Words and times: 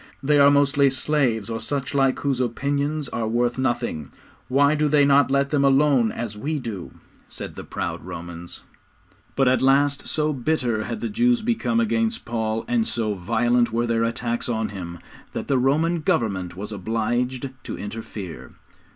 'They 0.23 0.39
are 0.39 0.49
mostly 0.49 0.89
slaves 0.89 1.47
or 1.47 1.59
such 1.59 1.93
like 1.93 2.17
whose 2.21 2.41
opinions 2.41 3.07
are 3.09 3.27
worth 3.27 3.59
nothing. 3.59 4.09
Why 4.47 4.73
do 4.73 4.87
they 4.87 5.05
not 5.05 5.29
let 5.29 5.51
them 5.51 5.63
alone 5.63 6.11
as 6.11 6.35
we 6.35 6.57
do?' 6.57 6.93
said 7.29 7.53
the 7.53 7.63
proud 7.63 8.03
Romans. 8.03 8.63
But 9.35 9.47
at 9.47 9.61
last 9.61 10.07
so 10.07 10.33
bitter 10.33 10.85
had 10.85 11.01
the 11.01 11.07
Jews 11.09 11.43
become 11.43 11.79
against 11.79 12.25
Paul, 12.25 12.65
and 12.67 12.87
so 12.87 13.13
violent 13.13 13.71
were 13.71 13.85
their 13.85 14.03
attacks 14.03 14.49
on 14.49 14.69
him, 14.69 14.97
that 15.33 15.47
the 15.47 15.59
Roman 15.59 15.99
Government 16.01 16.55
was 16.57 16.71
obliged 16.71 17.51
to 17.61 17.77
interfere. 17.77 18.53